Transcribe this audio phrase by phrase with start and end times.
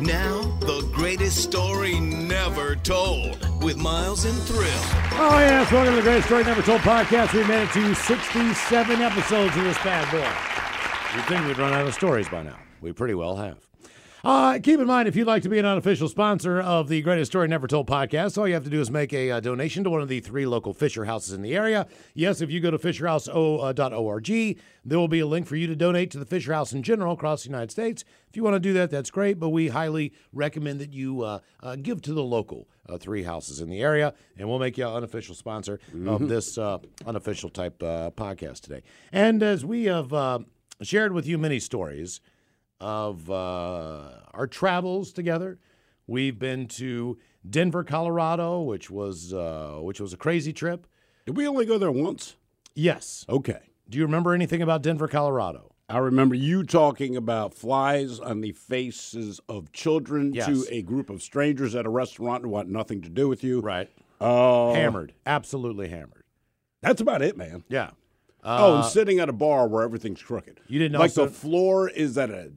[0.00, 4.60] Now, the greatest story never told with Miles and Thrill.
[5.18, 5.72] Oh, yes.
[5.72, 7.32] Welcome to the Greatest Story Never Told podcast.
[7.32, 11.16] We made it to 67 episodes of this bad boy.
[11.16, 12.58] You'd think we'd run out of stories by now.
[12.82, 13.65] We pretty well have.
[14.26, 17.30] Uh, keep in mind, if you'd like to be an unofficial sponsor of the Greatest
[17.30, 19.90] Story Never Told podcast, all you have to do is make a uh, donation to
[19.90, 21.86] one of the three local Fisher houses in the area.
[22.12, 26.10] Yes, if you go to fisherhouse.org, there will be a link for you to donate
[26.10, 28.02] to the Fisher House in general across the United States.
[28.28, 31.38] If you want to do that, that's great, but we highly recommend that you uh,
[31.62, 34.88] uh, give to the local uh, three houses in the area, and we'll make you
[34.88, 38.82] an unofficial sponsor of this uh, unofficial type uh, podcast today.
[39.12, 40.40] And as we have uh,
[40.82, 42.20] shared with you many stories,
[42.80, 45.58] of uh, our travels together.
[46.06, 50.86] We've been to Denver, Colorado, which was uh, which was a crazy trip.
[51.24, 52.36] Did we only go there once?
[52.74, 53.24] Yes.
[53.28, 53.58] Okay.
[53.88, 55.72] Do you remember anything about Denver, Colorado?
[55.88, 60.46] I remember you talking about flies on the faces of children Yes.
[60.46, 63.60] to a group of strangers at a restaurant who want nothing to do with you.
[63.60, 63.88] Right.
[64.20, 65.12] Oh, Hammered.
[65.26, 66.24] Absolutely hammered.
[66.82, 67.62] That's about it, man.
[67.68, 67.90] Yeah.
[68.42, 70.60] oh, Uh, and sitting at a bar where everything's crooked.
[70.66, 72.50] You didn't like also- the floor is at a.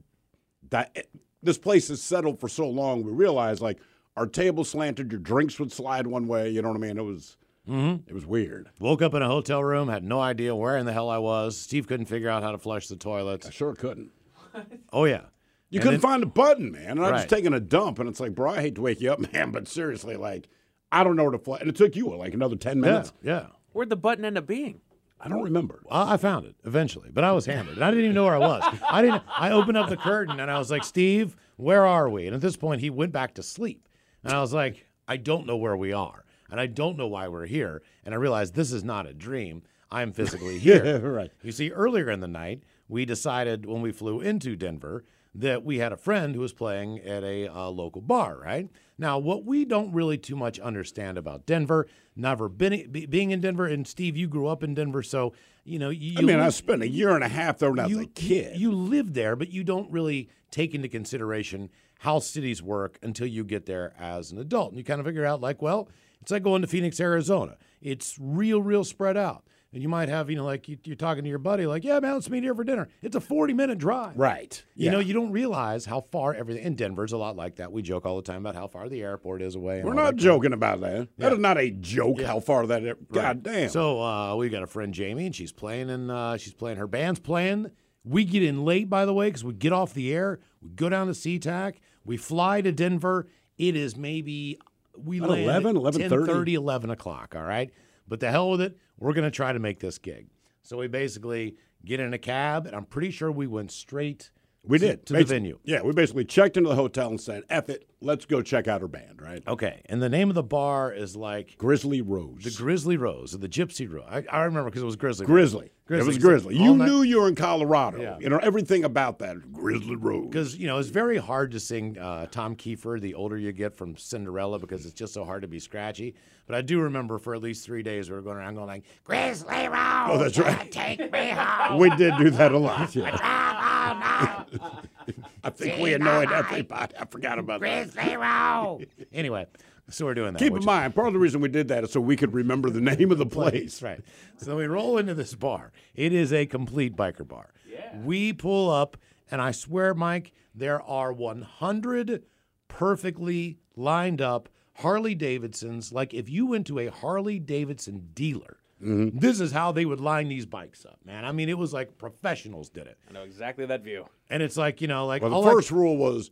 [0.70, 1.06] That
[1.42, 3.02] this place has settled for so long.
[3.04, 3.78] We realized like
[4.16, 6.50] our table slanted, your drinks would slide one way.
[6.50, 6.98] You know what I mean?
[6.98, 7.36] It was.
[7.68, 8.08] Mm-hmm.
[8.08, 8.70] It was weird.
[8.80, 11.56] Woke up in a hotel room, had no idea where in the hell I was.
[11.56, 13.46] Steve couldn't figure out how to flush the I toilet.
[13.52, 14.10] sure couldn't.
[14.92, 15.26] Oh yeah.
[15.68, 16.92] You And couldn't then- find a button, man.
[16.92, 17.28] And I was Right.
[17.28, 19.68] taking a dump, and it's like, bro, I hate to wake you up, man, but
[19.68, 20.48] seriously, like,
[20.90, 21.60] I don't know where to flush.
[21.60, 22.82] And it took you like another ten Yeah.
[22.90, 23.12] minutes.
[23.22, 23.46] Yeah.
[23.72, 24.80] Where'd the button end up being?
[25.22, 25.82] I don't remember.
[25.90, 27.74] I I found it eventually, but I was hammered.
[27.76, 28.62] And I didn't even know where I was.
[28.88, 29.22] I didn't.
[29.28, 32.40] I opened up the curtain and I was like, "Steve, where are we?" And at
[32.40, 33.86] this point, he went back to sleep.
[34.24, 37.28] And I was like, "I don't know where we are, and I don't know why
[37.28, 39.62] we're here." And I realized this is not a dream.
[39.90, 40.98] I'm physically here.
[41.00, 41.30] right.
[41.42, 45.04] You see, earlier in the night, we decided when we flew into Denver
[45.34, 48.68] that we had a friend who was playing at a uh, local bar, right?
[48.98, 51.86] Now, what we don't really too much understand about Denver,
[52.20, 55.32] never been be, being in Denver, and Steve, you grew up in Denver, so
[55.64, 55.90] you know.
[55.90, 58.06] You, I mean, I spent a year and a half there when I was a
[58.06, 58.60] kid.
[58.60, 61.70] You live there, but you don't really take into consideration
[62.00, 64.70] how cities work until you get there as an adult.
[64.70, 65.88] And you kind of figure out, like, well,
[66.22, 67.56] it's like going to Phoenix, Arizona.
[67.82, 69.44] It's real, real spread out.
[69.72, 72.00] And you might have, you know, like you, you're talking to your buddy, like, yeah,
[72.00, 72.88] man, let's meet here for dinner.
[73.02, 74.18] It's a 40 minute drive.
[74.18, 74.62] right.
[74.74, 74.90] You Yeah.
[74.92, 77.70] know, you don't realize how far everything in Denver's a lot like that.
[77.70, 79.82] We joke all the time about how far the airport is away.
[79.84, 81.08] We're not joking about that.
[81.18, 82.20] That is not a joke.
[82.20, 82.82] How far that?
[82.82, 82.94] Is.
[83.12, 83.42] God Right.
[83.44, 83.68] damn.
[83.68, 86.78] So uh, we got a friend Jamie, and she's playing, and uh, she's playing.
[86.78, 87.70] Her band's playing.
[88.04, 90.40] We get in late, by the way, because we get off the air.
[90.62, 91.74] We go down to SeaTac.
[92.04, 93.28] We fly to Denver.
[93.56, 94.58] It is maybe
[94.96, 96.26] we land 11, at 11:30?
[96.26, 97.34] 10:30, 11 o'clock.
[97.36, 97.70] All right,
[98.10, 98.76] but the hell with it.
[98.98, 100.26] We're gonna try to make this gig.
[100.62, 101.56] So we basically
[101.86, 104.30] get in a cab, and I'm pretty sure we went straight.
[104.62, 105.58] We to- did to the venue.
[105.64, 108.82] Yeah, we basically checked into the hotel and said, "F it, let's go check out
[108.82, 109.42] her band." Right.
[109.48, 112.44] Okay, and the name of the bar is like Grizzly Rose.
[112.44, 114.04] the Grizzly Rose or the Gypsy Rose.
[114.08, 115.24] I, I remember because it was Grizzly.
[115.24, 115.28] Rose.
[115.52, 115.70] Grizzly.
[115.86, 116.04] Grizzly.
[116.04, 116.56] It was Grizzly.
[116.56, 118.00] You night- knew you were in Colorado.
[118.02, 118.18] Yeah.
[118.20, 120.26] You know everything about that Grizzly Rose.
[120.28, 123.74] because you know it's very hard to sing uh, Tom Keifer the older you get
[123.74, 126.14] from Cinderella because it's just so hard to be scratchy.
[126.46, 128.84] But I do remember for at least three days we were going around going like
[129.04, 130.06] Grizzly Rose.
[130.10, 130.70] Oh, that's right.
[130.70, 131.78] Take me home.
[131.80, 132.94] We did do that a lot.
[132.94, 134.36] Yeah.
[134.50, 135.16] Drive all night.
[135.44, 136.94] I think we annoyed everybody.
[136.98, 137.92] I forgot about that.
[137.94, 138.84] Grizzly Rose.
[139.12, 139.46] Anyway,
[139.88, 140.38] so we're doing that.
[140.38, 142.32] Keep which- in mind, part of the reason we did that is so we could
[142.34, 143.82] remember the name of the place.
[143.82, 144.00] Right.
[144.36, 145.72] So we roll into this bar.
[145.94, 147.50] It is a complete biker bar.
[147.70, 147.98] Yeah.
[148.02, 148.96] We pull up,
[149.30, 152.22] and I swear, Mike, there are 100
[152.68, 155.92] perfectly lined up Harley Davidsons.
[155.92, 159.18] Like if you went to a Harley Davidson dealer, Mm-hmm.
[159.18, 161.24] this is how they would line these bikes up, man.
[161.24, 162.98] I mean, it was like professionals did it.
[163.08, 164.06] I know exactly that view.
[164.30, 166.30] And it's like, you know, like Well, all the I- first rule was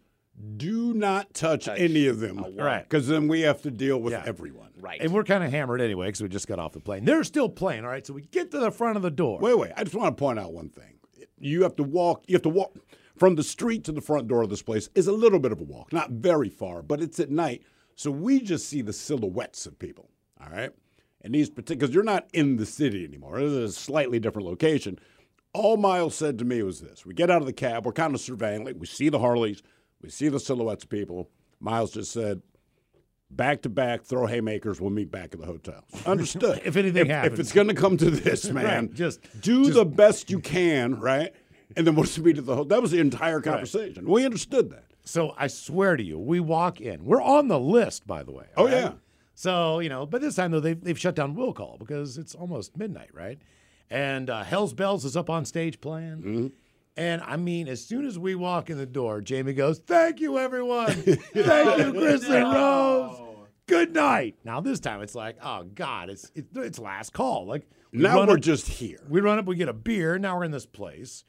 [0.57, 2.45] do not touch, any of them.
[2.57, 2.85] Right.
[2.85, 4.23] Because then we have to deal with Yeah.
[4.25, 4.69] everyone.
[4.81, 5.01] Right.
[5.01, 7.05] and we're kind of hammered anyway because we just got off the plane.
[7.05, 8.07] They're still playing, all right?
[8.07, 9.41] So we get to the front of the door.
[9.41, 9.73] Wait, wait.
[9.77, 10.95] I just want to point out one thing.
[11.41, 12.23] You have to walk.
[12.29, 12.77] You have to walk
[13.17, 14.89] from the street to the front door of this place.
[14.95, 17.63] Is a little bit of a walk, not very far, but it's at night,
[17.97, 20.09] so we just see the silhouettes of people.
[20.41, 20.71] All right,
[21.23, 23.41] and these particular because you're not in the city anymore.
[23.41, 24.99] This is a slightly different location.
[25.55, 28.15] All Miles said to me was this: We get out of the cab, we're kind
[28.15, 29.63] of surveying, like we see the Harleys,
[30.03, 31.31] we see the silhouettes of people.
[31.61, 32.43] Miles just said,
[33.31, 34.81] back to back, throw haymakers.
[34.81, 35.85] We'll meet back at the hotel.
[36.07, 36.61] Understood.
[36.65, 37.35] If anything if, happens.
[37.35, 40.41] if it's going to come to this, man, Right, just- do just- the best you
[40.41, 41.33] can, right?
[41.77, 42.65] And then we'll just meet at the hotel.
[42.67, 44.09] That was the entire conversation.
[44.09, 44.85] We understood that.
[45.05, 47.05] So I swear to you, we walk in.
[47.05, 48.47] We're on the list, by the way.
[48.57, 48.73] Oh, right?
[48.73, 48.93] yeah.
[49.39, 52.35] So you know, but this time though, they've they've shut down will call because it's
[52.35, 53.39] almost midnight, right?
[53.89, 56.47] And uh, Hell's Bells is up on stage playing, Mm-hmm.
[56.97, 60.39] And I mean, as soon as we walk in the door, Jamie goes, "Thank you,
[60.39, 60.91] everyone.
[60.91, 63.21] Thank you, Chris and Rose.
[63.69, 67.47] Good night." Now this time it's like, oh God, it's it's, it's last call.
[67.47, 68.99] Like we Now we're up- just here.
[69.09, 70.19] we run up, we get a beer.
[70.19, 71.23] Now we're in this place.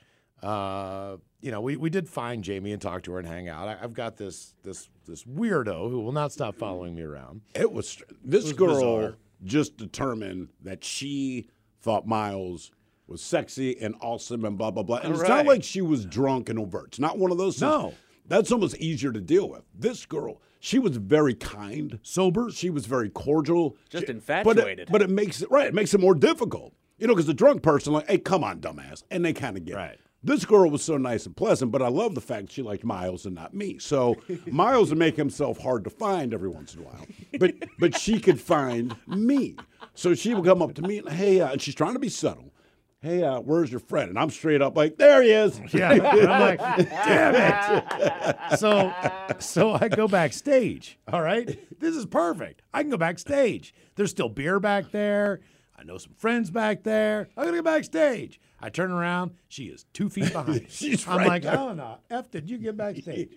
[0.43, 3.67] Uh, you know, we, we did find Jamie and talk to her and hang out.
[3.67, 7.41] I, I've got this this this weirdo who will not stop following me around.
[7.55, 9.15] It was str- this was girl bizarre.
[9.43, 11.47] just determined that she
[11.81, 12.71] thought Miles
[13.07, 14.97] was sexy and awesome and blah blah blah.
[14.97, 16.87] And it's not like she was drunk and overt.
[16.89, 17.57] It's not one of those.
[17.57, 17.71] things.
[17.71, 17.93] No.
[18.27, 19.63] that's almost easier to deal with.
[19.73, 22.51] This girl, she was very kind, Sober.
[22.51, 24.55] She was very cordial, Just She- infatuated.
[24.55, 25.67] But it, but it makes it right.
[25.67, 26.73] It makes it more difficult.
[26.97, 29.63] You know, because the drunk person, like, hey, come on, dumbass, and they kind of
[29.63, 29.99] get it.
[30.23, 30.35] Right.
[30.35, 33.25] This girl was so nice and pleasant, but I love the fact she liked Miles
[33.25, 33.79] and not me.
[33.79, 37.05] So Miles would make himself hard to find every once in a while,
[37.39, 39.55] but but she could find me.
[39.95, 42.09] So she would come up to me and hey, uh, and she's trying to be
[42.09, 42.53] subtle.
[43.01, 44.09] Hey, uh, where's your friend?
[44.09, 45.57] And I'm straight up like, there he is.
[45.73, 45.93] Yeah.
[45.93, 48.35] And I'm like, damn it.
[48.59, 48.91] So
[49.39, 50.99] so I go backstage.
[51.11, 51.59] All right.
[51.79, 52.61] This is perfect.
[52.73, 53.73] I can go backstage.
[53.95, 55.39] There's still beer back there.
[55.77, 57.29] I know some friends back there.
[57.37, 58.41] I'm gonna go backstage.
[58.61, 59.31] I turn around.
[59.47, 60.61] She is two feet behind.
[60.61, 60.65] me.
[60.69, 61.57] She's I'm right like, there.
[61.57, 63.29] oh no, F did you get backstage?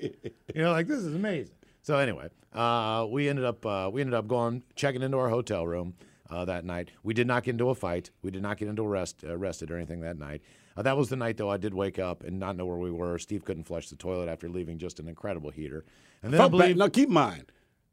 [0.54, 1.54] you know, like this is amazing.
[1.82, 5.66] So anyway, uh, we ended up uh, we ended up going checking into our hotel
[5.66, 5.94] room
[6.30, 6.90] uh, that night.
[7.02, 8.10] We did not get into a fight.
[8.22, 10.42] We did not get into arrest arrested or anything that night.
[10.76, 12.90] Uh, that was the night though I did wake up and not know where we
[12.90, 13.18] were.
[13.18, 15.84] Steve couldn't flush the toilet after leaving just an incredible heater.
[16.22, 16.50] And then I bad.
[16.50, 17.52] believe Now keep in mind,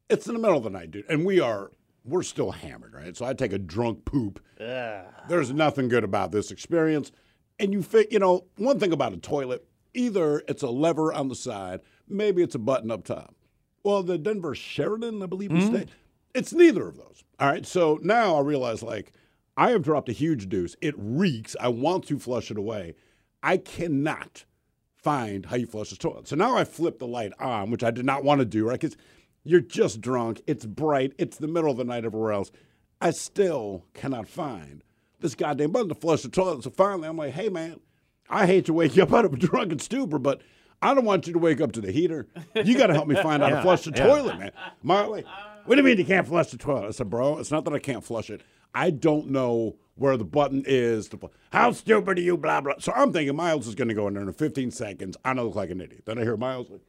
[0.10, 1.72] it's in the middle of the night, dude, and we are
[2.10, 3.16] we're still hammered, right?
[3.16, 4.40] So I take a drunk poop.
[4.58, 7.12] There's nothing good about this experience,
[7.60, 8.12] and you fit.
[8.12, 12.44] You know, one thing about a toilet, either it's a lever on the side, maybe
[12.44, 13.36] it's a button up top.
[13.84, 15.72] Well, the Denver Sheraton, I believe stayed.
[15.72, 15.94] Mm-hmm.
[16.36, 17.24] It's neither of those.
[17.40, 17.66] All right.
[17.66, 19.14] So now I realize, like,
[19.56, 20.76] I have dropped a huge deuce.
[20.82, 21.56] It reeks.
[21.60, 22.96] I want to flush it away.
[23.42, 24.46] I cannot
[24.96, 26.28] find how you flush the toilet.
[26.28, 28.80] So now I flip the light on, which I did not want to do, right?
[28.80, 28.98] Because
[29.50, 30.42] you're just drunk.
[30.46, 31.14] It's bright.
[31.18, 32.52] It's the middle of the night everywhere else.
[33.02, 34.84] I still cannot find
[35.20, 36.64] this goddamn button to flush the toilet.
[36.64, 37.80] So finally, I'm like, hey, man,
[38.30, 40.42] I hate to wake you up out of a drunken stupor, but
[40.82, 42.28] I don't want you to wake up to the heater.
[42.56, 44.52] You got to help me find how to flush the toilet, man.
[44.84, 45.26] Like,
[45.66, 46.88] what do you mean you can't flush the toilet?
[46.88, 48.42] I said, bro, it's not that I can't flush it.
[48.74, 51.10] I don't know where the button is.
[51.10, 52.38] To How stupid are you?
[52.38, 52.76] Blah, blah.
[52.80, 55.18] So I'm thinking Miles is going to go in there in 15 seconds.
[55.26, 56.04] I don't look like an idiot.
[56.06, 56.82] Then I hear Miles like,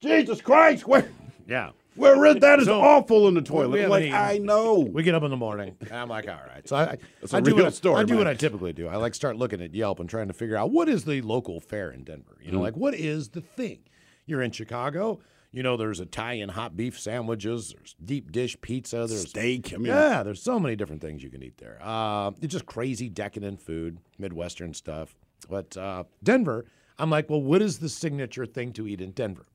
[0.00, 1.08] Jesus Christ, where,
[1.46, 1.70] yeah.
[1.96, 2.58] Where is that?
[2.60, 3.88] Is So, awful in the toilet.
[3.88, 4.14] Like, eaten.
[4.14, 4.78] I know.
[4.80, 6.66] We get up in the morning, and I'm like, all right.
[6.68, 8.26] So I, I, That's I a do real what, story, I do what.
[8.26, 8.88] I typically do.
[8.88, 11.60] I like start looking at Yelp and trying to figure out what is the local
[11.60, 12.36] fare in Denver.
[12.40, 12.64] You know, Mm-hmm.
[12.64, 13.80] like what is the thing?
[14.26, 15.20] You're in Chicago.
[15.52, 17.72] You know, there's Italian hot beef sandwiches.
[17.76, 19.06] There's deep dish pizza.
[19.08, 19.72] There's Steak.
[19.72, 21.78] I mean, yeah, there's so many different things you can eat there.
[21.80, 25.14] Uh, it's just crazy, decadent food, Midwestern stuff.
[25.48, 26.64] But uh, Denver,
[26.98, 29.46] I'm like, well, what is the signature thing to eat in Denver?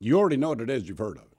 [0.00, 0.86] you already know what it is.
[0.88, 1.33] You've heard of it.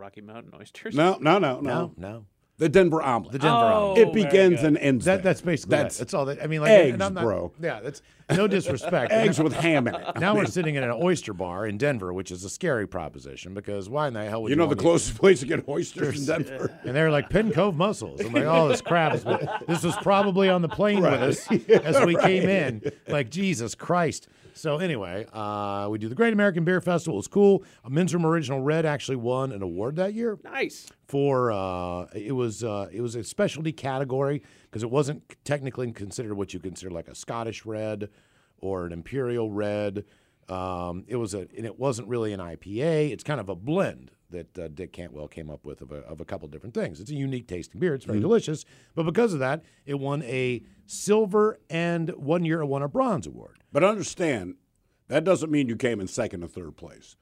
[0.00, 0.94] Rocky Mountain oysters.
[0.96, 1.60] No, no, no, no.
[1.60, 2.24] No, no.
[2.56, 3.32] The Denver omelet.
[3.32, 4.08] The Denver Oh, omelet.
[4.08, 6.60] it begins and ends That, that's basically That's that's, that's all that I mean.
[6.60, 7.52] Like eggs, and I'm not, bro.
[7.58, 9.12] Yeah, that's no disrespect.
[9.14, 10.02] eggs with ham in it.
[10.20, 13.88] now we're sitting in an oyster bar in Denver, which is a scary proposition because
[13.88, 15.66] why in the hell would You you, know the want to- closest place to get
[15.68, 16.78] oysters in Denver.
[16.84, 18.20] And they're like Penn Cove mussels.
[18.20, 19.24] I'm like, oh, this crap is.
[19.66, 22.92] This was probably on the plane with us as we came in.
[23.08, 24.28] Like Jesus Christ.
[24.60, 27.16] So anyway, uh, we do the Great American Beer Festival.
[27.16, 27.64] It was cool.
[27.82, 30.86] A Men's Room Original Red actually won an award that year Nice.
[31.08, 36.34] for uh, it was uh, it was a specialty category because it wasn't technically considered
[36.34, 38.10] what you consider like a Scottish red
[38.58, 40.04] or an imperial red.
[40.50, 43.12] Um, it was a and it wasn't really an IPA.
[43.12, 46.20] It's kind of a blend that uh, Dick Cantwell came up with of a, of
[46.20, 47.00] a couple different things.
[47.00, 47.94] It's a unique tasting beer.
[47.94, 52.66] It's very delicious, but because of that, it won a silver and one year it
[52.66, 53.58] won a bronze award.
[53.72, 54.54] But understand,
[55.08, 57.16] that doesn't mean you came in second or third place.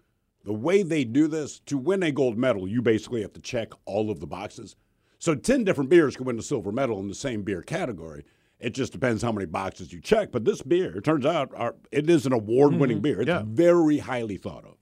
[0.45, 3.69] The way they do this, to win a gold medal, you basically have to check
[3.85, 4.77] all of the boxes.
[5.19, 8.25] So 10 different beers can win a silver medal in the same beer category.
[8.61, 10.33] It just depends how many boxes you check.
[10.33, 13.21] But this beer, it turns out, are, it is an award winning beer.
[13.21, 13.43] It's Yeah.
[13.45, 14.77] very highly thought of,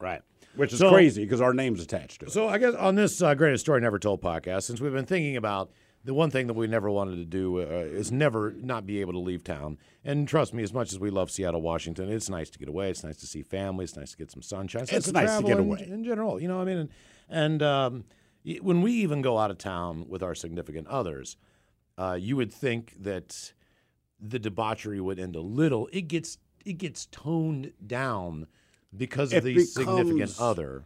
[0.00, 0.22] Right.
[0.56, 2.32] Which is So- crazy because our name's attached to it.
[2.32, 5.36] So I guess on this uh, greatest story never told podcast, since we've been thinking
[5.36, 5.70] about
[6.04, 9.12] the one thing that we never wanted to do uh, is never not be able
[9.12, 9.78] to leave town.
[10.04, 12.90] And trust me, as much as we love Seattle, Washington, it's nice to get away.
[12.90, 13.84] It's nice to see family.
[13.84, 14.86] It's nice to get some sunshine.
[14.90, 15.86] It's to nice to get in- away.
[15.88, 16.40] in, general.
[16.40, 16.88] You know, what I mean, and,
[17.28, 18.04] and um,
[18.62, 21.36] when we even go out of town with our significant others,
[21.96, 23.52] uh, you would think that
[24.18, 25.88] the debauchery would end a little.
[25.92, 28.46] It gets it gets toned down
[28.96, 30.84] because of It the significant other.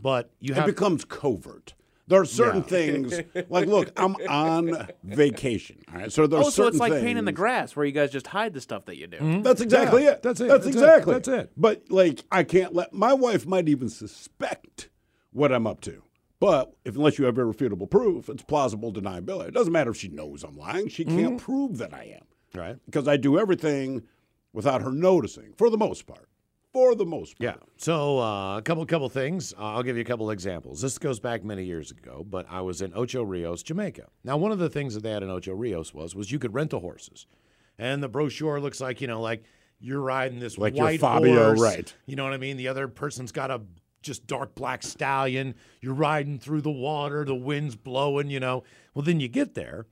[0.00, 1.74] But you it becomes covert.
[2.06, 2.66] There are certain Yeah.
[2.68, 5.82] things like look, I'm on vacation.
[5.90, 7.92] All right, so there's Oh, so it's like things, pain in the grass where you
[7.92, 9.16] guys just hide the stuff that you do.
[9.16, 9.42] Mm-hmm.
[9.42, 10.22] That's exactly Yeah, it.
[10.22, 11.52] that's it, That's, that's it, exactly that's it.
[11.56, 14.90] But like, I can't let my wife might even suspect
[15.32, 16.02] what I'm up to.
[16.40, 19.48] But if unless you have irrefutable proof, it's plausible deniability.
[19.48, 21.36] It doesn't matter if she knows I'm lying; she can't Mm-hmm.
[21.38, 22.26] prove that I am
[22.60, 22.76] Right.
[22.84, 24.02] because I do everything
[24.52, 26.28] without her noticing, for the most part.
[26.74, 27.56] For the most part.
[27.56, 27.62] Yeah.
[27.76, 29.54] So uh, a couple couple things.
[29.56, 30.80] Uh, I'll give you a couple examples.
[30.80, 34.08] This goes back many years ago, but I was in Ocho Rios, Jamaica.
[34.24, 36.52] Now, one of the things that they had in Ocho Rios was was you could
[36.52, 37.26] rent the horses,
[37.78, 39.44] and the brochure looks like you know like
[39.78, 41.94] you're riding this Like white Fabio, horse, right.
[42.06, 42.56] You know what I mean?
[42.56, 43.60] The other person's got a
[44.02, 45.54] just dark black stallion.
[45.80, 48.30] You're riding through the water, the wind's blowing.
[48.30, 48.64] You know.
[48.94, 49.86] Well, then you get there.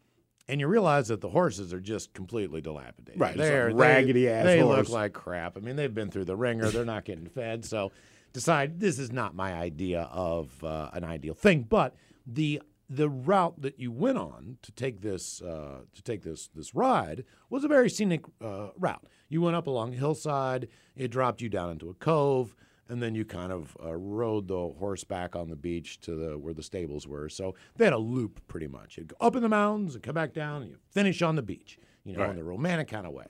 [0.49, 3.21] And you realize that the horses are just completely dilapidated.
[3.21, 4.77] Right, They're, raggedy they, ass They horse.
[4.79, 5.57] look like crap.
[5.57, 6.69] I mean, they've been through the ringer.
[6.71, 7.65] They're not getting fed.
[7.65, 7.93] So
[8.33, 11.63] decide this is not my idea of uh, an ideal thing.
[11.69, 11.95] But
[12.27, 16.75] the the route that you went on to take this uh, to take this this
[16.75, 19.07] ride was a very scenic uh, route.
[19.29, 20.69] You went up along a hillside.
[20.97, 22.55] It dropped you down into a cove.
[22.93, 26.37] And then you kind of uh, rode the horse back on the beach to the
[26.39, 27.29] where the stables were.
[27.31, 28.99] So they had a loop pretty much.
[28.99, 31.43] You'd go up in the mountains and come back down, and you finish on the
[31.43, 31.79] beach.
[32.05, 32.37] You know, in Right.
[32.37, 33.27] the romantic kind of way.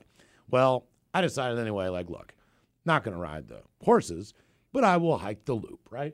[0.49, 2.33] Well, I decided anyway, like, look,
[2.85, 4.33] not going to ride the horses,
[4.73, 6.13] but I will hike the loop, right?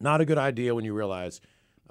[0.00, 1.40] Not a good idea when you realize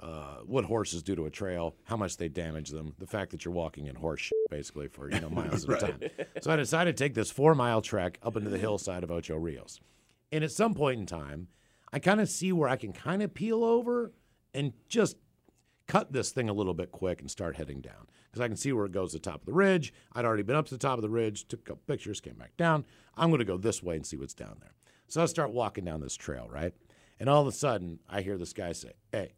[0.00, 3.44] uh, what horses do to a trail, how much they damage them, the fact that
[3.44, 6.00] you're walking in horse shit basically for you know miles at a time.
[6.40, 9.36] So I decided to take this four mile trek up into the hillside of Ocho
[9.36, 9.78] Rios,
[10.32, 11.48] and at some point in time,
[11.92, 14.12] I kind of see where I can kind of peel over
[14.54, 15.16] and just
[15.86, 18.72] cut this thing a little bit quick and start heading down because I can see
[18.72, 19.92] where it goes to the top of the ridge.
[20.14, 22.36] I'd already been up to the top of the ridge, took a couple pictures, came
[22.36, 22.86] back down.
[23.14, 24.74] I'm going to go this way and see what's down there.
[25.08, 26.72] So I start walking down this trail, right?
[27.20, 29.34] And all of a sudden, I hear this guy say, "Hey,"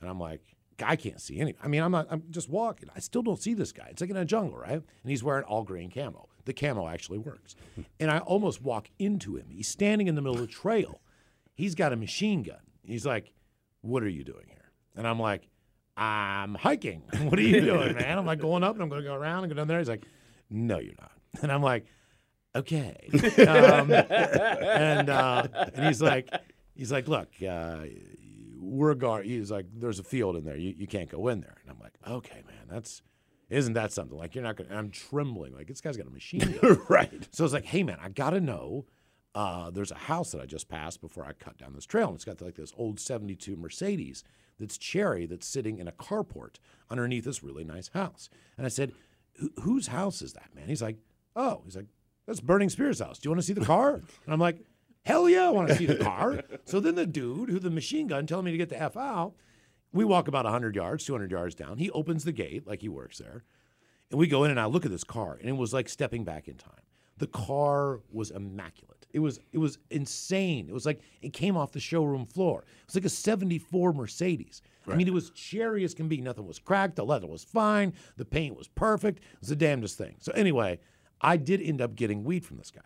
[0.00, 0.40] and I'm like,
[0.82, 2.06] "I can't see any." I mean, I'm not.
[2.10, 2.88] I'm just walking.
[2.96, 3.88] I still don't see this guy.
[3.90, 4.72] It's like in a jungle, right?
[4.72, 6.29] And he's wearing all green camo.
[6.44, 7.54] The camo actually works.
[8.00, 9.46] And I almost walk into him.
[9.50, 11.00] He's standing in the middle of the trail.
[11.54, 12.60] He's got a machine gun.
[12.82, 13.32] He's like,
[13.82, 15.48] "What are you doing here?" And I'm like,
[15.96, 17.02] I'm hiking.
[17.28, 18.18] What are you doing, man?
[18.18, 19.78] I'm like going up and I'm going to go around and go down there.
[19.78, 20.04] He's like,
[20.48, 21.12] no, you're not.
[21.42, 21.86] And I'm like,
[22.56, 22.96] okay.
[23.46, 26.28] Um, and uh, and he's like,
[26.74, 27.84] he's like, look, uh,
[28.58, 29.26] we're guard.
[29.26, 30.56] He's like, there's a field in there.
[30.56, 31.56] You, you can't go in there.
[31.62, 33.02] And I'm like, okay, man, that's
[33.50, 34.16] isn't that something?
[34.16, 34.70] Like you're not going.
[34.70, 35.52] to I'm trembling.
[35.54, 36.80] Like this guy's got a machine gun.
[36.88, 37.28] right.
[37.32, 38.86] So it's like, hey man, I gotta know.
[39.32, 42.16] Uh, there's a house that I just passed before I cut down this trail, and
[42.16, 44.24] it's got like this old '72 Mercedes
[44.58, 46.56] that's cherry that's sitting in a carport
[46.90, 48.28] underneath this really nice house.
[48.56, 48.92] And I said,
[49.38, 50.66] "Who- whose house is that, man?
[50.68, 50.96] He's like,
[51.36, 51.86] oh, he's like,
[52.26, 53.18] that's Burning Spears' house.
[53.20, 53.94] Do you want to see the car?
[54.24, 54.58] And I'm like,
[55.04, 56.42] hell yeah, I want to see the car.
[56.64, 59.34] so then the dude who the machine gun telling me to get the f out.
[59.92, 61.78] We walk about 100 yards, 200 yards down.
[61.78, 63.44] He opens the gate like he works there.
[64.10, 66.24] And we go in and I look at this car, and it was like stepping
[66.24, 66.82] back in time.
[67.18, 69.06] The car was immaculate.
[69.12, 70.68] It was it was insane.
[70.68, 72.60] It was like it came off the showroom floor.
[72.60, 74.62] It was like a 74 Mercedes.
[74.88, 76.20] I mean, it was cherry as can be.
[76.20, 76.96] Nothing was cracked.
[76.96, 77.92] The leather was fine.
[78.16, 79.18] The paint was perfect.
[79.18, 80.16] It was the damnedest thing.
[80.18, 80.80] So anyway,
[81.20, 82.80] I did end up getting weed from this guy.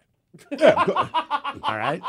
[0.53, 2.01] All right.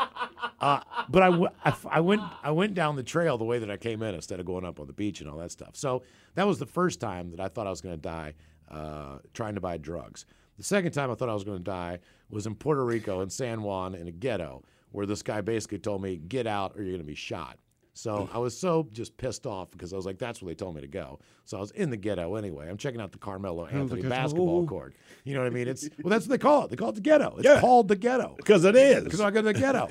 [0.60, 3.58] Uh, but I, w- I f- I went I went down the trail the way
[3.58, 5.70] that I came in instead of going up on the beach and all that stuff.
[5.76, 6.02] So
[6.34, 8.34] that was the first time that I thought I was going to die
[8.70, 10.26] uh, trying to buy drugs.
[10.56, 11.98] The second time I thought I was going to die
[12.30, 16.00] was in Puerto Rico in San Juan in a ghetto where this guy basically told
[16.02, 17.58] me, "Get out or you're going to be shot."
[17.98, 20.74] So I was so just pissed off because I was like, "That's where they told
[20.74, 22.68] me to go." So I was in the ghetto anyway.
[22.68, 24.94] I'm checking out the Carmelo Anthony basketball court.
[25.24, 25.66] You know what I mean?
[25.66, 26.70] It's well, that's what they call it.
[26.70, 27.36] They call it the ghetto.
[27.38, 27.58] It's Yeah.
[27.58, 29.02] called the ghetto Because it is.
[29.04, 29.88] because I go to the ghetto.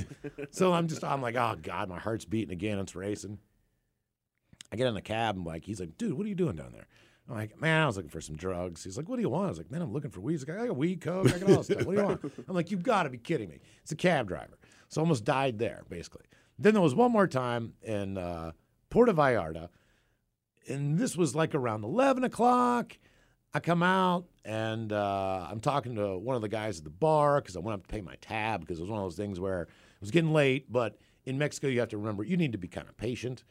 [0.52, 2.78] so I'm just, I'm like, oh God, my heart's beating again.
[2.78, 3.40] It's racing.
[4.72, 6.74] I get in the cab and like, he's like, dude, what are you doing down
[6.74, 6.88] there?
[7.28, 8.84] I'm like, man, I was looking for some drugs.
[8.84, 9.46] He's like, what do you want?
[9.46, 10.34] I was like, man, I'm looking for weed.
[10.34, 11.86] He's like, I got weed, coke, I got all this stuff.
[11.86, 12.22] What do you want?
[12.48, 13.62] I'm like, you've got to be kidding me.
[13.82, 14.60] It's a cab driver.
[14.90, 16.26] So I almost died there, basically.
[16.58, 18.52] Then there was one more time in uh,
[18.90, 19.70] Puerto Vallarta,
[20.70, 22.98] and this was like around 11 o'clock.
[23.54, 27.40] I come out and uh, I'm talking to one of the guys at the bar
[27.40, 29.40] because I went up to pay my tab because it was one of those things
[29.40, 29.70] where it
[30.02, 30.70] was getting late.
[30.72, 33.44] But in Mexico, you have to remember you need to be kind of patient.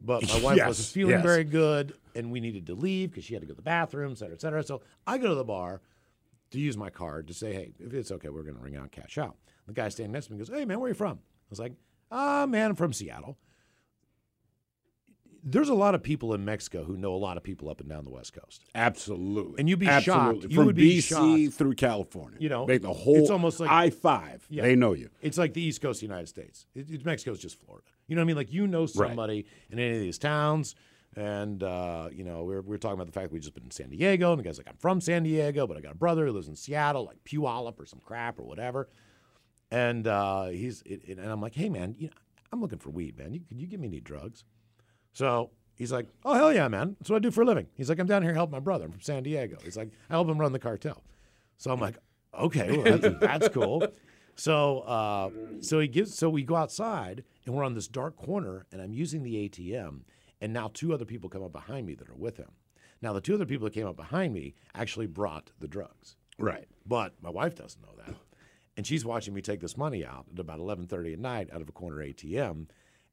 [0.00, 1.22] But my wife Yes, wasn't feeling yes.
[1.24, 4.12] very good, and we needed to leave because she had to go to the bathroom,
[4.12, 4.62] et cetera, et cetera.
[4.62, 5.80] So I go to the bar
[6.52, 8.92] to use my card to say, hey, if it's okay, we're going to ring out
[8.92, 9.36] cash out.
[9.66, 11.18] The guy standing next to me goes, hey, man, where are you from?
[11.18, 11.72] I was like,
[12.10, 13.38] ah, man, I'm from Seattle
[15.50, 17.88] there's a lot of people in Mexico who know a lot of people up and
[17.88, 18.64] down the West Coast.
[18.74, 19.58] Absolutely.
[19.58, 20.40] And you'd be Absolutely.
[20.42, 20.50] shocked.
[20.50, 21.58] You From would be BC shocked.
[21.58, 22.38] through California.
[22.40, 24.46] You know, Make the whole it's almost like- I 5.
[24.50, 24.62] Yeah.
[24.62, 25.10] They know you.
[25.22, 26.66] It's like the East Coast of the United States.
[26.74, 27.86] It, it, Mexico's just Florida.
[28.06, 28.36] You know what I mean?
[28.36, 30.74] Like you know somebody in any of these towns,
[31.14, 33.52] and uh, you know we we're, we were talking about the fact that we just
[33.52, 35.92] been in San Diego, and the guy's like, "I'm from San Diego, but I got
[35.92, 38.88] a brother who lives in Seattle, like Puyallup or some crap or whatever."
[39.70, 42.12] And uh, he's and I'm like, "Hey man, you know,
[42.52, 43.34] I'm looking for weed, man.
[43.34, 44.44] You, could you give me any drugs?"
[45.12, 46.96] So he's like, "Oh hell yeah, man!
[46.98, 48.86] That's what I do for a living." He's like, "I'm down here helping my brother.
[48.86, 51.02] I'm from San Diego." He's like, "I help him run the cartel."
[51.58, 51.96] So I'm like,
[52.38, 53.86] "Okay, well, that's, that's cool."
[54.38, 58.66] So uh, so he gives so we go outside and we're on this dark corner
[58.70, 60.02] and I'm using the ATM
[60.40, 62.52] and now two other people come up behind me that are with him.
[63.02, 66.16] Now the two other people that came up behind me actually brought the drugs.
[66.38, 66.68] Right.
[66.86, 68.14] But my wife doesn't know that.
[68.78, 71.68] And she's watching me take this money out at about 11:30 at night out of
[71.68, 72.68] a corner ATM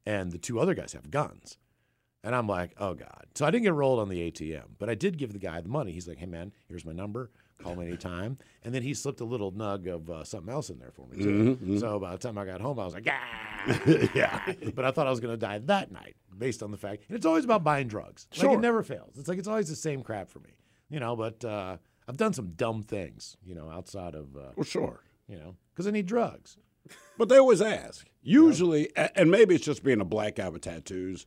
[0.06, 1.58] and the two other guys have guns.
[2.22, 4.94] And I'm like, "Oh god." So I didn't get rolled on the ATM, but I
[4.94, 5.90] did give the guy the money.
[5.90, 7.30] He's like, "Hey man, here's my number.
[7.60, 10.78] Call me anytime." And then he slipped a little nug of uh, something else in
[10.78, 11.78] there for me too.
[11.80, 14.52] So by the time I got home, I was like, "Ah." yeah.
[14.74, 17.02] but I thought I was going to die that night based on the fact.
[17.08, 18.28] And it's always about buying drugs.
[18.30, 18.50] Sure.
[18.50, 19.18] Like it never fails.
[19.18, 20.50] It's like it's always the same crap for me.
[20.90, 24.64] You know, but uh, I've done some dumb things, you know, outside of uh, Well,
[24.64, 25.00] sure.
[25.28, 26.56] You know, cuz I need drugs.
[27.18, 28.06] But they always ask.
[28.22, 31.26] Usually, a- and maybe it's just being a black guy with tattoos.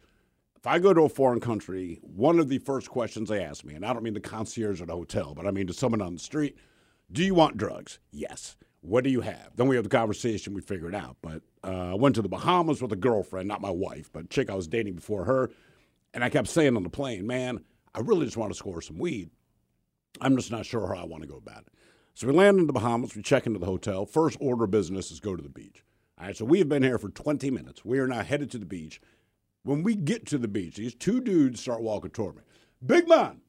[0.56, 3.74] If I go to a foreign country, one of the first questions they ask me,
[3.76, 6.14] and I don't mean the concierge at a hotel, but I mean to someone on
[6.14, 6.58] the street,
[7.12, 8.00] do you want drugs?
[8.12, 8.56] Yes.
[8.82, 9.56] What do you have?
[9.56, 11.18] Then we have the conversation, we figure it out.
[11.22, 14.50] But uh, I went to the Bahamas with a girlfriend, not my wife, but chick
[14.50, 15.50] I was dating before her.
[16.14, 17.64] And I kept saying on the plane, man,
[17.94, 19.30] I really just want to score some weed.
[20.22, 21.74] I'm just not sure how I want to go about it.
[22.20, 24.06] So we land in the Bahamas, we check into the hotel.
[24.06, 25.86] First order of business is go to the beach.
[26.20, 27.86] All right, so we have been here for 20 minutes.
[27.86, 29.00] We are now headed to the beach.
[29.64, 32.42] When we get to the beach, these two dudes start walking toward me.
[32.86, 33.40] Big man,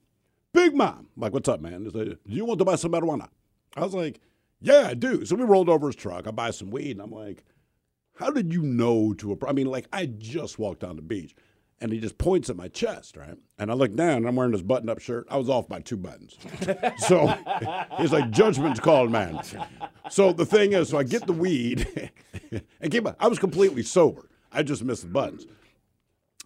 [0.52, 1.08] big man.
[1.16, 1.82] I'm like, what's up, man?
[1.82, 3.28] Do you want to buy some marijuana?
[3.74, 4.20] I was like,
[4.60, 5.24] yeah, I do.
[5.24, 6.28] So we rolled over his truck.
[6.28, 7.42] I buy some weed, and I'm like,
[8.20, 9.34] how did you know to?
[9.34, 11.34] appro-" I mean, like I just walked on the beach,
[11.80, 13.36] and he just points at my chest, right?
[13.58, 15.26] And I look down, and I'm wearing this button-up shirt.
[15.30, 16.36] I was off by two buttons,
[16.98, 17.26] so
[17.98, 19.40] he's like, "Judgment's called, man."
[20.10, 22.10] So the thing is, so I get the weed,
[22.80, 23.16] and keep on.
[23.18, 24.28] I was completely sober.
[24.52, 25.46] I just missed the buttons.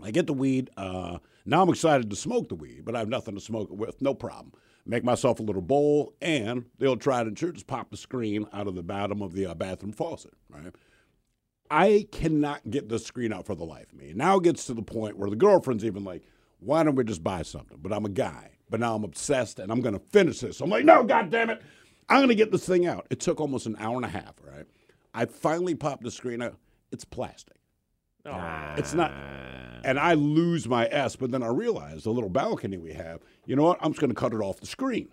[0.03, 0.71] I get the weed.
[0.77, 3.77] Uh, now I'm excited to smoke the weed, but I have nothing to smoke it
[3.77, 4.01] with.
[4.03, 4.53] No problem.
[4.87, 8.75] Make myself a little bowl, and they'll try to just pop the screen out of
[8.75, 10.35] the bottom of the uh, bathroom faucet.
[10.51, 10.75] Right.
[11.71, 14.13] I cannot get this screen out for the life of me.
[14.15, 16.23] Now it gets to the point where the girlfriend's even like,
[16.61, 18.51] "Why don't we just buy something?" But I'm a guy.
[18.71, 20.61] But now I'm obsessed, and I'm going to finish this.
[20.61, 21.63] I'm like, "No, God damn it!
[22.09, 24.35] I'm going to get this thing out." It took almost an hour and a half.
[24.43, 24.67] Right.
[25.15, 26.57] I finally popped the screen out.
[26.93, 27.57] It's plastic.
[28.27, 28.75] Ah.
[28.77, 29.13] It's not.
[29.85, 33.55] And I lose my S, but then I realize the little balcony we have, you
[33.55, 33.79] know what?
[33.83, 35.09] I'm just going to cut it off the screen.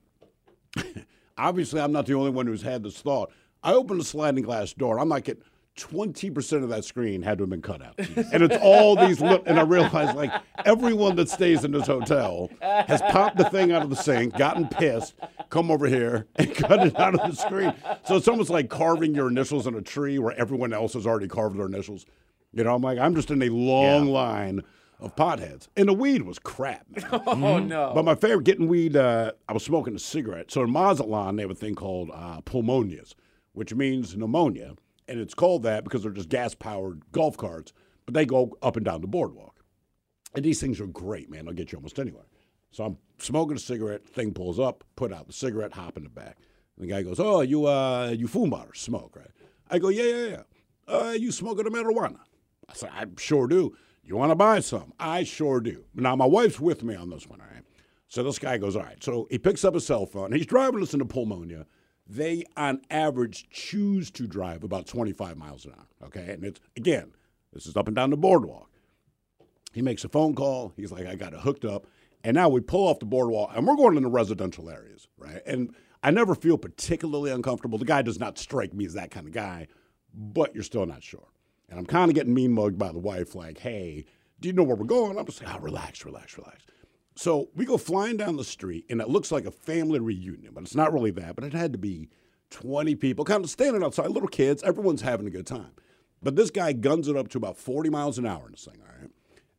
[1.38, 3.32] Obviously, I'm not the only one who's had this thought.
[3.64, 4.98] I open the sliding glass door.
[4.98, 5.40] I'm like, at
[5.78, 7.98] 20% of that screen had to have been cut out.
[7.98, 10.32] and it's all these little, and I realized like
[10.66, 14.68] everyone that stays in this hotel has popped the thing out of the sink, gotten
[14.68, 15.16] pissed,
[15.50, 17.74] come over here and cut it out of the screen.
[18.06, 21.28] So it's almost like carving your initials in a tree where everyone else has already
[21.28, 22.06] carved their initials.
[22.54, 24.62] You know, I'm like, I'm just in a long line
[25.00, 25.68] of potheads.
[25.78, 27.22] And the weed was crap, man.
[27.26, 27.94] Oh no.
[27.96, 30.52] But my favorite getting weed, uh, I was smoking a cigarette.
[30.52, 33.16] So in Mazatlan, they have a thing called uh, pulmonias,
[33.54, 34.76] which means pneumonia.
[35.12, 37.74] And it's called that because they're just gas powered golf carts,
[38.06, 39.64] but they go up and down the boardwalk.
[40.34, 41.44] And these things are great, man.
[41.44, 42.28] They'll get you almost anywhere.
[42.72, 46.10] So I'm smoking a cigarette, thing pulls up, put out the cigarette, hop in the
[46.10, 46.38] back.
[46.78, 49.32] And the guy goes, Oh, you uh you fumar, smoke, right?
[49.70, 50.44] I go, Yeah, yeah, yeah.
[50.88, 52.20] Uh, you smoking the marijuana?
[52.70, 53.76] I said, I sure do.
[54.04, 54.94] You want to buy some?
[54.98, 55.84] I sure do.
[55.94, 57.64] Now, my wife's with me on this one, all right?
[58.08, 59.02] So this guy goes, all right.
[59.04, 60.32] So he picks up his cell phone.
[60.32, 61.66] He's driving us into Pulmonia.
[62.12, 66.32] They, on average, choose to drive about 25 miles an hour, okay?
[66.32, 67.14] And it's, again,
[67.54, 68.70] this is up and down the boardwalk.
[69.72, 70.74] He makes a phone call.
[70.76, 71.88] He's like, I got it hooked up.
[72.26, 75.42] And now we pull off the boardwalk, and we're going into residential areas, right?
[75.46, 77.78] And I never feel particularly uncomfortable.
[77.78, 79.70] The guy does not strike me as that kind of guy,
[80.14, 81.30] but you're still not sure.
[81.70, 84.04] And I'm kind of getting mean mugged by the wife, like, hey,
[84.42, 85.18] do you know where we're going?
[85.18, 86.66] I'm just like, oh, relax, relax, relax.
[87.22, 90.64] So we go flying down the street, and it looks like a family reunion, but
[90.64, 91.36] it's not really that.
[91.36, 92.10] But it had to be
[92.50, 94.64] 20 people, kind of standing outside, little kids.
[94.64, 95.70] Everyone's having a good time.
[96.24, 98.80] But this guy guns it up to about 40 miles an hour in this thing,
[98.82, 99.12] all right?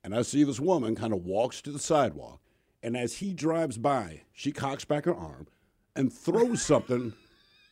[0.03, 2.41] And I see this woman kind of walks to the sidewalk,
[2.83, 5.47] and as he drives by, she cocks back her arm
[5.95, 7.13] and throws something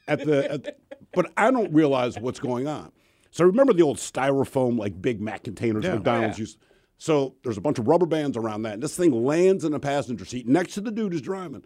[0.06, 0.52] at the.
[0.52, 0.78] At,
[1.12, 2.92] but I don't realize what's going on.
[3.32, 5.94] So remember the old styrofoam like Big Mac containers Yeah.
[5.94, 6.42] McDonald's Yeah.
[6.42, 6.58] used.
[7.00, 8.74] So there's a bunch of rubber bands around that.
[8.74, 11.64] And this thing lands in the passenger seat next to the dude who's driving.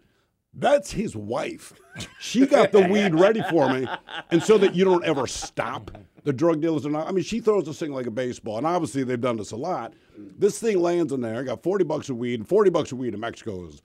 [0.53, 1.73] That's his wife.
[2.21, 3.85] She got the weed ready for me.
[4.31, 5.91] And so that you don't ever stop
[6.23, 6.85] the drug dealers.
[6.85, 8.57] And I mean, she throws this thing like a baseball.
[8.57, 9.93] And obviously, they've done this a lot.
[10.17, 11.41] This thing lands in there.
[11.41, 12.47] I got 40 bucks of weed.
[12.47, 13.81] 40 bucks of weed in Mexico is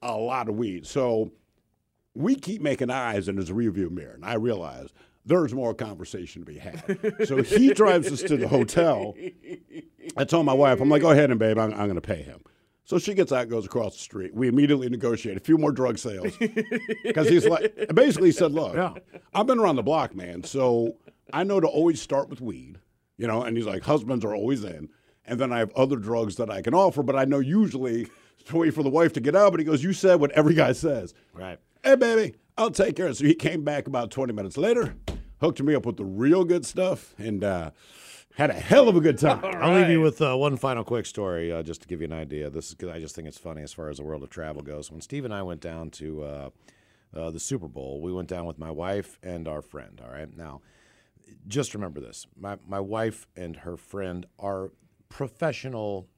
[0.00, 0.86] a lot of weed.
[0.86, 1.32] So
[2.14, 4.14] we keep making eyes in his rearview mirror.
[4.14, 4.88] And I realize
[5.26, 7.26] there's more conversation to be had.
[7.26, 9.14] so he drives us to the hotel.
[10.16, 12.22] I told my wife, I'm like, go ahead and babe, I'm, I'm going to pay
[12.22, 12.40] him.
[12.86, 14.34] So she gets out, goes across the street.
[14.34, 16.36] We immediately negotiate a few more drug sales
[17.02, 18.92] because he's like, basically, he said, "Look, Yeah.
[19.32, 20.96] I've been around the block, man, so
[21.32, 22.78] I know to always start with weed,
[23.16, 24.90] you know." And he's like, "Husbands are always in,
[25.24, 28.06] and then I have other drugs that I can offer, but I know usually
[28.48, 30.52] to wait for the wife to get out." But he goes, "You said what every
[30.54, 31.58] guy says, Right.
[31.82, 34.94] Hey, baby, I'll take care of it." So he came back about 20 minutes later,
[35.44, 37.70] hooked me up with the real good stuff, and uh,
[38.36, 39.40] had a hell of a good time.
[39.44, 42.12] I'll leave you with uh, one final quick story, uh, just to give you an
[42.12, 42.48] idea.
[42.50, 44.62] This is 'cause I just think it's funny as far as the world of travel
[44.62, 44.90] goes.
[44.90, 46.50] When Steve and I went down to uh,
[47.14, 50.00] uh, the Super Bowl, we went down with my wife and our friend.
[50.04, 50.62] All right, now
[51.46, 54.72] just remember this: my my wife and her friend are
[55.10, 56.08] professional.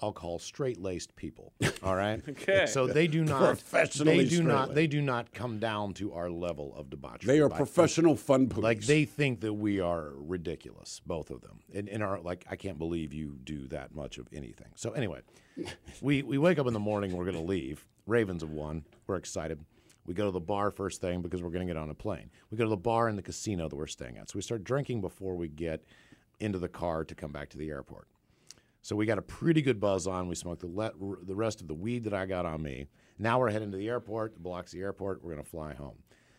[0.00, 1.52] I'll call straight laced people.
[1.82, 2.22] All right.
[2.28, 2.66] Okay.
[2.66, 3.40] So they do not.
[3.40, 4.66] Professionally They do not.
[4.68, 4.74] straight-laced.
[4.74, 7.26] They do not come down to our level of debauchery.
[7.26, 8.62] They are by- professional fun police.
[8.62, 12.54] like they think that we are ridiculous, both of them, and, and are like, I
[12.56, 14.68] can't believe you do that much of anything.
[14.76, 15.20] So anyway,
[16.00, 17.16] we we wake up in the morning.
[17.16, 17.84] We're gonna leave.
[18.06, 18.84] Ravens have won.
[19.08, 19.58] We're excited.
[20.06, 22.30] We go to the bar first thing because we're gonna get on a plane.
[22.50, 24.30] We go to the bar in the casino that we're staying at.
[24.30, 25.82] So we start drinking before we get
[26.40, 28.06] into the car to come back to the airport.
[28.82, 30.28] So we got a pretty good buzz on.
[30.28, 30.92] We smoked the, le-
[31.24, 32.86] the rest of the weed that I got on me.
[33.18, 35.22] Now we're heading to the airport, the Biloxi airport.
[35.22, 35.96] We're going to fly home.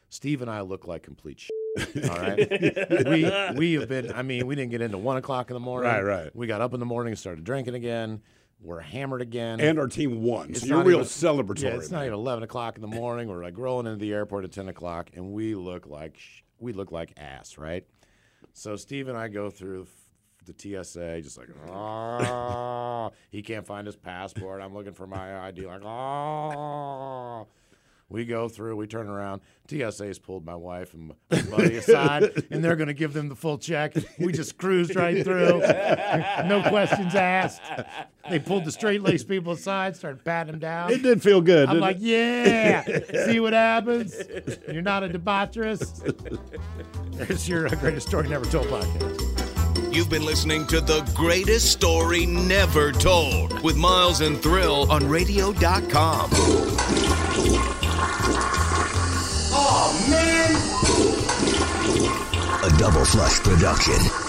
[0.10, 2.10] Steve and I look like complete shit.
[2.10, 2.50] All right.
[3.08, 5.92] we, we have been, I mean, we didn't get into one o'clock in the morning.
[5.92, 6.36] Right, right.
[6.36, 8.22] We got up in the morning and started drinking again.
[8.62, 9.60] We're hammered again.
[9.62, 10.50] and our team won.
[10.50, 11.62] It's so you're real even- celebratory.
[11.64, 12.08] Yeah, it's not man.
[12.08, 13.30] even eleven o'clock in the morning.
[13.30, 16.74] We're like rolling into the airport at ten o'clock, and we look like sh- we
[16.74, 17.86] look like ass, right?
[18.52, 19.86] So Steve and I go through
[20.54, 24.62] the TSA, just like, oh, he can't find his passport.
[24.62, 27.48] I'm looking for my ID, like, oh.
[28.12, 29.42] We go through, we turn around.
[29.70, 33.36] TSA's pulled my wife and my buddy aside, and they're going to give them the
[33.36, 33.94] full check.
[34.18, 37.62] We just cruised right through, no questions asked.
[38.28, 40.92] They pulled the straight laced people aside, started patting them down.
[40.92, 41.70] It did feel good.
[41.70, 42.02] I'm like, it?
[42.02, 43.26] yeah.
[43.26, 44.16] See what happens?
[44.72, 46.02] You're not a debaucherous.
[47.12, 49.29] There's your greatest story never told podcast.
[49.92, 56.30] You've been listening to the greatest story never told with Miles and Thrill on radio.com.
[59.52, 60.56] Oh, man!
[62.72, 64.29] A double flush production.